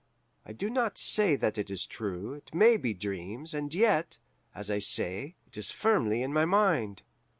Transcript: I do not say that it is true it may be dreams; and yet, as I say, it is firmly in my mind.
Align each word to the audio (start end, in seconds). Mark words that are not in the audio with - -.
I 0.47 0.51
do 0.51 0.71
not 0.71 0.97
say 0.97 1.35
that 1.35 1.59
it 1.59 1.69
is 1.69 1.85
true 1.85 2.33
it 2.33 2.55
may 2.55 2.75
be 2.75 2.91
dreams; 2.95 3.53
and 3.53 3.71
yet, 3.71 4.17
as 4.55 4.71
I 4.71 4.79
say, 4.79 5.35
it 5.45 5.55
is 5.59 5.69
firmly 5.69 6.23
in 6.23 6.33
my 6.33 6.43
mind. 6.43 7.03